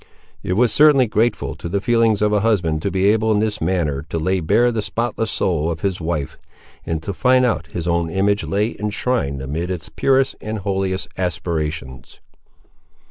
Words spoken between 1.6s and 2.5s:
the feelings of a